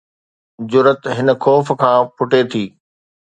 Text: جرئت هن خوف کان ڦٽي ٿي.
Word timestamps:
جرئت 0.69 1.01
هن 1.17 1.27
خوف 1.43 1.67
کان 1.81 1.99
ڦٽي 2.17 2.41
ٿي. 2.51 2.63